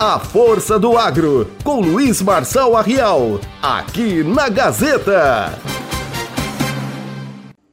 A 0.00 0.20
Força 0.20 0.78
do 0.78 0.96
Agro, 0.96 1.50
com 1.64 1.80
Luiz 1.80 2.22
Marçal 2.22 2.76
Arrial, 2.76 3.40
aqui 3.60 4.22
na 4.22 4.48
Gazeta. 4.48 5.50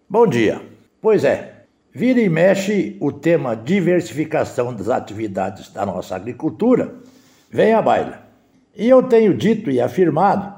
Bom 0.09 0.25
dia. 0.25 0.59
Pois 0.99 1.23
é, 1.23 1.65
vira 1.93 2.19
e 2.19 2.27
mexe 2.27 2.97
o 2.99 3.11
tema 3.11 3.55
diversificação 3.55 4.73
das 4.73 4.89
atividades 4.89 5.69
da 5.69 5.85
nossa 5.85 6.15
agricultura 6.15 6.95
vem 7.51 7.75
à 7.75 7.81
baila. 7.83 8.23
E 8.75 8.89
eu 8.89 9.03
tenho 9.03 9.37
dito 9.37 9.69
e 9.69 9.79
afirmado, 9.79 10.51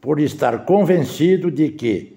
por 0.00 0.20
estar 0.20 0.64
convencido 0.64 1.50
de 1.50 1.70
que 1.70 2.16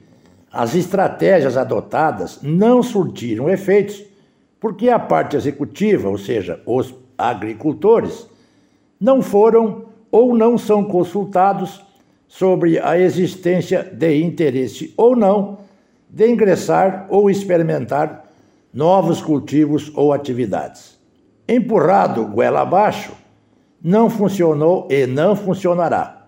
as 0.52 0.76
estratégias 0.76 1.58
adotadas 1.58 2.38
não 2.44 2.84
surtiram 2.84 3.50
efeitos, 3.50 4.04
porque 4.60 4.88
a 4.88 5.00
parte 5.00 5.36
executiva, 5.36 6.08
ou 6.10 6.18
seja, 6.20 6.62
os 6.64 6.94
agricultores, 7.18 8.32
não 9.04 9.22
foram 9.22 9.88
ou 10.10 10.34
não 10.34 10.58
são 10.58 10.82
consultados 10.82 11.84
sobre 12.26 12.80
a 12.80 12.98
existência 12.98 13.84
de 13.84 14.24
interesse 14.24 14.94
ou 14.96 15.14
não 15.14 15.58
de 16.10 16.26
ingressar 16.26 17.06
ou 17.10 17.30
experimentar 17.30 18.24
novos 18.74 19.22
cultivos 19.22 19.92
ou 19.94 20.14
atividades. 20.14 20.98
Empurrado 21.46 22.26
goela 22.28 22.62
abaixo, 22.62 23.12
não 23.84 24.10
funcionou 24.10 24.88
e 24.90 25.06
não 25.06 25.36
funcionará. 25.36 26.28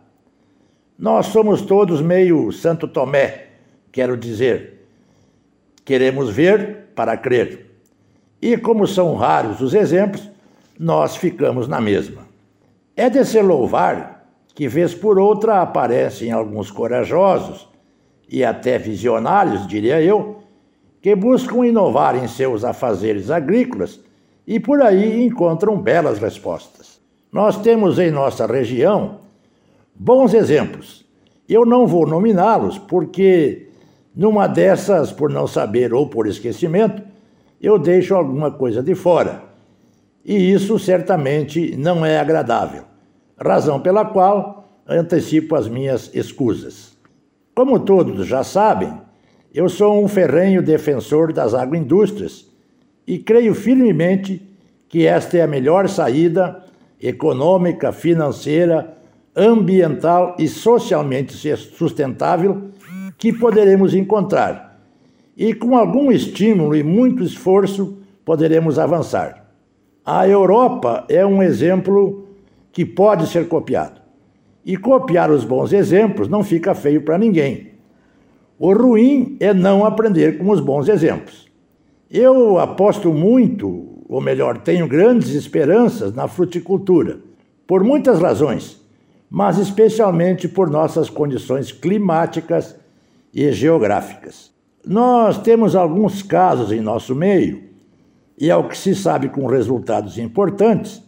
Nós 1.00 1.28
somos 1.28 1.61
todos 1.61 2.02
meio 2.02 2.52
Santo 2.52 2.89
Tomé, 2.89 3.47
quero 3.89 4.17
dizer, 4.17 4.85
queremos 5.85 6.30
ver 6.30 6.89
para 6.94 7.16
crer. 7.16 7.78
E 8.41 8.57
como 8.57 8.85
são 8.85 9.16
raros 9.16 9.61
os 9.61 9.73
exemplos, 9.73 10.30
nós 10.78 11.16
ficamos 11.16 11.69
na 11.69 11.80
mesma. 11.80 12.25
É 12.97 13.09
de 13.09 13.25
se 13.25 13.41
louvar 13.41 14.25
que, 14.53 14.69
vez 14.69 14.93
por 14.93 15.19
outra, 15.19 15.61
aparecem 15.61 16.31
alguns 16.31 16.71
corajosos 16.71 17.67
e 18.29 18.43
até 18.43 18.77
visionários, 18.77 19.67
diria 19.67 20.01
eu, 20.01 20.38
que 21.01 21.13
buscam 21.13 21.66
inovar 21.66 22.16
em 22.16 22.27
seus 22.27 22.63
afazeres 22.63 23.29
agrícolas 23.29 23.99
e 24.47 24.59
por 24.59 24.81
aí 24.81 25.25
encontram 25.25 25.77
belas 25.77 26.19
respostas. 26.19 27.01
Nós 27.31 27.57
temos 27.57 27.99
em 27.99 28.09
nossa 28.09 28.47
região 28.47 29.19
bons 29.93 30.33
exemplos. 30.33 31.05
Eu 31.49 31.66
não 31.66 31.85
vou 31.85 32.07
nominá-los 32.07 32.77
porque, 32.77 33.67
numa 34.16 34.47
dessas, 34.47 35.11
por 35.11 35.29
não 35.29 35.45
saber 35.47 35.93
ou 35.93 36.07
por 36.07 36.27
esquecimento, 36.27 37.03
eu 37.61 37.77
deixo 37.77 38.16
alguma 38.16 38.51
coisa 38.51 38.81
de 38.81 38.95
fora 38.95 39.55
e 40.26 40.52
isso 40.52 40.80
certamente 40.80 41.78
não 41.78 42.04
é 42.04 42.18
agradável, 42.18 42.84
razão 43.40 43.80
pela 43.80 44.04
qual 44.04 44.68
antecipo 44.88 45.56
as 45.56 45.68
minhas 45.68 46.09
escusas. 46.16 46.98
Como 47.54 47.80
todos 47.80 48.26
já 48.26 48.44
sabem, 48.44 48.92
eu 49.53 49.70
sou 49.70 50.03
um 50.03 50.08
ferrenho 50.08 50.64
defensor 50.64 51.31
das 51.31 51.53
agroindústrias 51.53 52.50
e 53.06 53.19
creio 53.19 53.53
firmemente 53.53 54.41
que 54.90 55.06
esta 55.06 55.38
é 55.38 55.44
a 55.44 55.47
melhor 55.47 55.88
saída 55.88 56.64
econômica, 57.00 57.91
financeira, 57.91 58.97
ambiental 59.35 60.35
e 60.40 60.47
socialmente 60.47 61.34
sustentável 61.58 62.69
que 63.18 63.31
poderemos 63.31 63.94
encontrar. 63.94 64.81
E 65.38 65.53
com 65.53 65.78
algum 65.78 66.12
estímulo 66.12 66.75
e 66.75 66.81
muito 66.81 67.24
esforço 67.24 68.00
poderemos 68.24 68.80
avançar. 68.80 69.44
A 70.05 70.27
Europa 70.27 71.03
é 71.09 71.25
um 71.25 71.41
exemplo 71.41 72.27
que 72.71 72.85
pode 72.85 73.25
ser 73.25 73.47
copiado. 73.47 73.99
E 74.63 74.77
copiar 74.77 75.31
os 75.31 75.43
bons 75.43 75.73
exemplos 75.73 76.27
não 76.27 76.43
fica 76.43 76.75
feio 76.75 77.01
para 77.01 77.17
ninguém. 77.17 77.71
O 78.59 78.71
ruim 78.71 79.35
é 79.39 79.51
não 79.51 79.83
aprender 79.83 80.38
com 80.38 80.51
os 80.51 80.59
bons 80.59 80.88
exemplos. 80.89 81.47
Eu 82.07 82.59
aposto 82.59 83.11
muito, 83.11 84.03
ou 84.07 84.21
melhor, 84.21 84.59
tenho 84.59 84.88
grandes 84.88 85.29
esperanças 85.29 86.13
na 86.13 86.27
fruticultura, 86.27 87.17
por 87.66 87.83
muitas 87.83 88.19
razões, 88.22 88.79
mas 89.27 89.57
especialmente 89.57 90.47
por 90.47 90.69
nossas 90.69 91.09
condições 91.09 91.72
climáticas 91.72 92.75
e 93.33 93.51
geográficas. 93.51 94.51
Nós 94.85 95.39
temos 95.39 95.75
alguns 95.75 96.22
casos 96.22 96.72
em 96.72 96.79
nosso 96.79 97.16
meio 97.16 97.75
e 98.38 98.51
ao 98.51 98.68
que 98.68 98.78
se 98.78 98.94
sabe 98.94 99.29
com 99.29 99.46
resultados 99.46 100.18
importantes, 100.18 101.01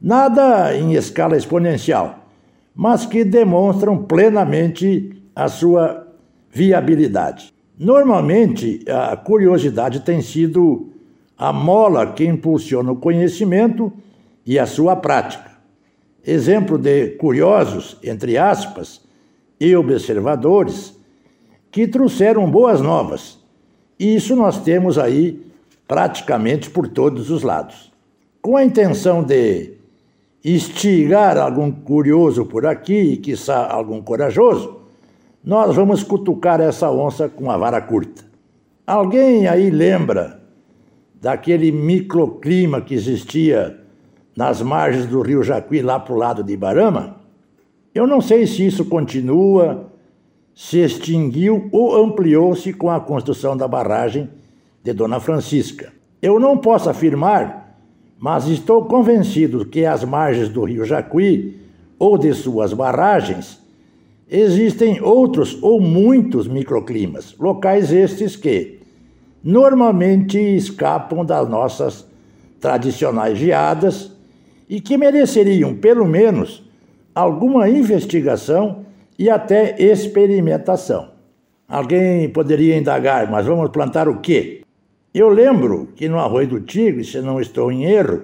nada 0.00 0.76
em 0.76 0.94
escala 0.94 1.36
exponencial, 1.36 2.26
mas 2.74 3.04
que 3.04 3.24
demonstram 3.24 3.98
plenamente 3.98 5.22
a 5.34 5.48
sua 5.48 6.06
viabilidade. 6.50 7.52
Normalmente, 7.78 8.84
a 8.88 9.16
curiosidade 9.16 10.00
tem 10.00 10.20
sido 10.20 10.90
a 11.36 11.52
mola 11.52 12.12
que 12.12 12.24
impulsiona 12.24 12.92
o 12.92 12.96
conhecimento 12.96 13.92
e 14.46 14.58
a 14.58 14.66
sua 14.66 14.94
prática. 14.94 15.50
Exemplo 16.24 16.78
de 16.78 17.08
curiosos, 17.16 17.96
entre 18.02 18.38
aspas, 18.38 19.00
e 19.58 19.74
observadores 19.74 20.96
que 21.70 21.88
trouxeram 21.88 22.48
boas 22.50 22.80
novas. 22.80 23.38
E 23.98 24.14
isso 24.14 24.36
nós 24.36 24.58
temos 24.58 24.98
aí 24.98 25.51
praticamente 25.92 26.70
por 26.70 26.88
todos 26.88 27.30
os 27.30 27.42
lados. 27.42 27.92
Com 28.40 28.56
a 28.56 28.64
intenção 28.64 29.22
de 29.22 29.74
instigar 30.42 31.36
algum 31.36 31.70
curioso 31.70 32.46
por 32.46 32.64
aqui 32.64 32.94
e, 32.94 33.16
quiçá, 33.18 33.70
algum 33.70 34.00
corajoso, 34.00 34.78
nós 35.44 35.76
vamos 35.76 36.02
cutucar 36.02 36.62
essa 36.62 36.90
onça 36.90 37.28
com 37.28 37.50
a 37.50 37.58
vara 37.58 37.78
curta. 37.78 38.24
Alguém 38.86 39.46
aí 39.46 39.68
lembra 39.68 40.40
daquele 41.20 41.70
microclima 41.70 42.80
que 42.80 42.94
existia 42.94 43.78
nas 44.34 44.62
margens 44.62 45.04
do 45.04 45.20
rio 45.20 45.42
Jacuí, 45.42 45.82
lá 45.82 46.00
para 46.00 46.14
o 46.14 46.16
lado 46.16 46.42
de 46.42 46.54
Ibarama? 46.54 47.16
Eu 47.94 48.06
não 48.06 48.22
sei 48.22 48.46
se 48.46 48.66
isso 48.66 48.86
continua, 48.86 49.92
se 50.54 50.78
extinguiu 50.78 51.68
ou 51.70 52.02
ampliou-se 52.02 52.72
com 52.72 52.90
a 52.90 52.98
construção 52.98 53.54
da 53.54 53.68
barragem 53.68 54.30
de 54.82 54.92
Dona 54.92 55.20
Francisca. 55.20 55.92
Eu 56.20 56.38
não 56.38 56.56
posso 56.56 56.90
afirmar, 56.90 57.76
mas 58.18 58.46
estou 58.46 58.84
convencido 58.84 59.64
que 59.64 59.84
às 59.84 60.04
margens 60.04 60.48
do 60.48 60.64
rio 60.64 60.84
Jacuí 60.84 61.60
ou 61.98 62.18
de 62.18 62.32
suas 62.34 62.72
barragens 62.72 63.60
existem 64.28 65.00
outros 65.00 65.58
ou 65.62 65.80
muitos 65.80 66.48
microclimas, 66.48 67.34
locais 67.38 67.92
estes 67.92 68.34
que 68.34 68.80
normalmente 69.42 70.38
escapam 70.38 71.24
das 71.24 71.48
nossas 71.48 72.06
tradicionais 72.60 73.36
geadas 73.36 74.12
e 74.68 74.80
que 74.80 74.96
mereceriam, 74.96 75.74
pelo 75.74 76.06
menos, 76.06 76.62
alguma 77.14 77.68
investigação 77.68 78.86
e 79.18 79.28
até 79.28 79.76
experimentação. 79.78 81.10
Alguém 81.68 82.28
poderia 82.28 82.76
indagar, 82.76 83.30
mas 83.30 83.46
vamos 83.46 83.70
plantar 83.70 84.08
o 84.08 84.20
quê? 84.20 84.62
Eu 85.14 85.28
lembro 85.28 85.88
que 85.94 86.08
no 86.08 86.18
Arroio 86.18 86.48
do 86.48 86.60
Tigre, 86.60 87.04
se 87.04 87.20
não 87.20 87.38
estou 87.38 87.70
em 87.70 87.84
erro, 87.84 88.22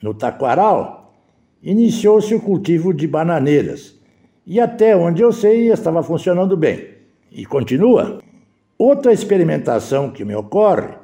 no 0.00 0.14
Taquaral, 0.14 1.12
iniciou-se 1.60 2.32
o 2.32 2.40
cultivo 2.40 2.94
de 2.94 3.08
bananeiras. 3.08 3.98
E 4.46 4.60
até 4.60 4.96
onde 4.96 5.20
eu 5.20 5.32
sei, 5.32 5.68
estava 5.68 6.04
funcionando 6.04 6.56
bem. 6.56 6.90
E 7.32 7.44
continua. 7.44 8.22
Outra 8.78 9.12
experimentação 9.12 10.08
que 10.10 10.24
me 10.24 10.32
ocorre, 10.36 10.94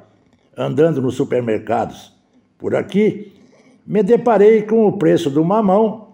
andando 0.55 1.01
nos 1.01 1.15
supermercados 1.15 2.13
por 2.57 2.73
aqui, 2.73 3.33
me 3.85 4.03
deparei 4.03 4.61
com 4.61 4.87
o 4.87 4.93
preço 4.93 5.29
do 5.29 5.43
mamão, 5.43 6.13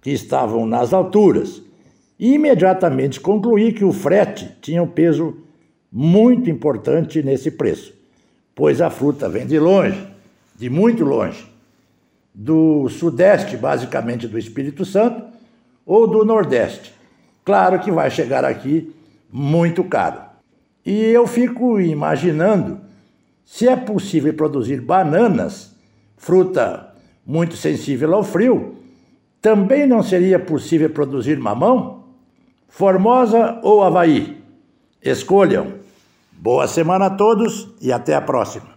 que 0.00 0.10
estavam 0.10 0.64
nas 0.64 0.92
alturas, 0.92 1.60
e 2.20 2.34
imediatamente 2.34 3.20
concluí 3.20 3.72
que 3.72 3.84
o 3.84 3.90
frete 3.90 4.48
tinha 4.60 4.80
um 4.80 4.86
peso 4.86 5.38
muito 5.90 6.48
importante 6.48 7.20
nesse 7.20 7.50
preço 7.50 8.00
pois 8.54 8.80
a 8.80 8.90
fruta 8.90 9.28
vem 9.28 9.46
de 9.46 9.58
longe, 9.58 10.06
de 10.56 10.68
muito 10.68 11.04
longe, 11.04 11.46
do 12.34 12.88
sudeste, 12.88 13.56
basicamente 13.56 14.26
do 14.26 14.38
Espírito 14.38 14.84
Santo, 14.84 15.22
ou 15.84 16.06
do 16.06 16.24
nordeste. 16.24 16.94
Claro 17.44 17.80
que 17.80 17.90
vai 17.90 18.10
chegar 18.10 18.44
aqui 18.44 18.94
muito 19.30 19.82
caro. 19.84 20.20
E 20.84 21.00
eu 21.00 21.26
fico 21.26 21.80
imaginando 21.80 22.80
se 23.44 23.68
é 23.68 23.76
possível 23.76 24.32
produzir 24.34 24.80
bananas, 24.80 25.72
fruta 26.16 26.94
muito 27.26 27.56
sensível 27.56 28.14
ao 28.14 28.24
frio, 28.24 28.76
também 29.40 29.86
não 29.86 30.02
seria 30.02 30.38
possível 30.38 30.88
produzir 30.88 31.38
mamão? 31.38 32.04
Formosa 32.68 33.58
ou 33.62 33.82
Havaí? 33.82 34.40
Escolham. 35.02 35.74
Boa 36.42 36.66
semana 36.66 37.06
a 37.06 37.10
todos 37.10 37.68
e 37.80 37.92
até 37.92 38.16
a 38.16 38.20
próxima. 38.20 38.71